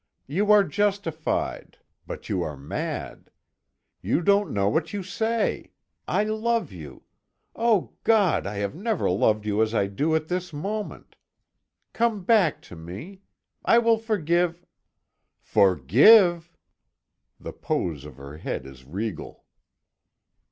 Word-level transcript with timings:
You 0.25 0.51
are 0.51 0.63
justified; 0.63 1.77
but 2.07 2.27
you 2.27 2.41
are 2.41 2.57
mad. 2.57 3.29
You 4.01 4.23
don't 4.23 4.51
know 4.51 4.67
what 4.67 4.93
you 4.93 5.03
say. 5.03 5.73
I 6.07 6.23
love 6.23 6.71
you! 6.71 7.03
Oh 7.55 7.91
God! 8.03 8.47
I 8.47 8.55
have 8.55 8.73
never 8.73 9.11
loved 9.11 9.45
you 9.45 9.61
as 9.61 9.75
I 9.75 9.85
do 9.85 10.17
this 10.17 10.51
moment. 10.53 11.17
Come 11.93 12.23
back 12.23 12.63
to 12.63 12.75
me. 12.75 13.21
I 13.63 13.77
will 13.77 13.99
forgive" 13.99 14.65
"Forgive!" 15.39 16.51
The 17.39 17.53
pose 17.53 18.03
of 18.03 18.17
her 18.17 18.37
head 18.37 18.65
is 18.65 18.83
regal. 18.85 19.45